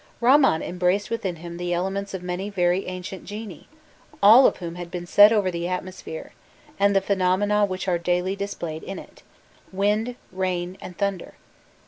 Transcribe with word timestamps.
Ramman 0.19 0.63
embraced 0.63 1.11
within 1.11 1.35
him 1.35 1.57
the 1.57 1.73
elements 1.73 2.15
of 2.15 2.23
many 2.23 2.49
very 2.49 2.87
ancient 2.87 3.23
genii, 3.23 3.67
all 4.23 4.47
of 4.47 4.57
whom 4.57 4.73
had 4.73 4.89
been 4.89 5.05
set 5.05 5.31
over 5.31 5.51
the 5.51 5.67
atmosphere, 5.67 6.33
and 6.79 6.95
the 6.95 7.01
phenomena 7.01 7.65
which 7.67 7.87
are 7.87 7.99
daily 7.99 8.35
displayed 8.35 8.81
in 8.81 8.97
it 8.97 9.21
wind, 9.71 10.15
rain, 10.31 10.75
and 10.81 10.97
thunder. 10.97 11.35